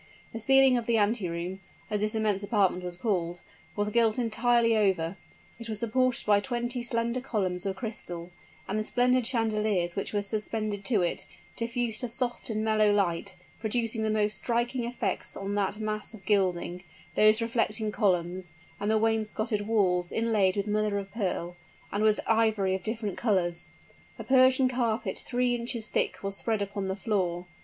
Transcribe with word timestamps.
The 0.33 0.39
ceiling 0.39 0.77
of 0.77 0.87
the 0.87 0.97
anteroom; 0.97 1.59
as 1.91 2.01
this 2.01 2.15
immense 2.15 2.41
apartment 2.41 2.83
was 2.83 2.95
called, 2.95 3.41
was 3.75 3.89
gilt 3.89 4.17
entirely 4.17 4.75
over; 4.75 5.15
it 5.59 5.69
was 5.69 5.79
supported 5.81 6.25
by 6.25 6.39
twenty 6.39 6.81
slender 6.81 7.21
columns 7.21 7.67
of 7.67 7.75
crystal; 7.75 8.31
and 8.67 8.79
the 8.79 8.83
splendid 8.83 9.27
chandeliers 9.27 9.95
which 9.95 10.11
were 10.11 10.23
suspended 10.23 10.83
to 10.85 11.03
it, 11.03 11.27
diffused 11.55 12.03
a 12.03 12.07
soft 12.07 12.49
and 12.49 12.63
mellow 12.65 12.91
light, 12.91 13.35
producing 13.59 14.01
the 14.01 14.09
most 14.09 14.39
striking 14.39 14.85
effects 14.85 15.37
on 15.37 15.53
that 15.53 15.77
mass 15.79 16.15
of 16.15 16.25
gilding, 16.25 16.81
those 17.13 17.39
reflecting 17.39 17.91
columns, 17.91 18.53
and 18.79 18.89
the 18.89 18.97
wainscoted 18.97 19.67
walls 19.67 20.11
inlaid 20.11 20.57
with 20.57 20.65
mother 20.65 20.97
of 20.97 21.11
pearl, 21.11 21.55
and 21.91 22.01
with 22.03 22.19
ivory 22.25 22.73
of 22.73 22.81
different 22.81 23.19
colors. 23.19 23.67
A 24.17 24.23
Persian 24.23 24.67
carpet 24.67 25.19
three 25.23 25.53
inches 25.53 25.91
thick 25.91 26.23
was 26.23 26.35
spread 26.37 26.63
upon 26.63 26.87
the 26.87 26.95
floor. 26.95 27.45